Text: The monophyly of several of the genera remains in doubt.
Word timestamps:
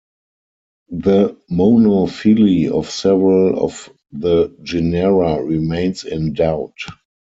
The 0.97 1.37
monophyly 1.51 2.69
of 2.71 2.89
several 2.89 3.63
of 3.63 3.87
the 4.11 4.47
genera 4.63 5.39
remains 5.43 6.05
in 6.05 6.33
doubt. 6.33 6.73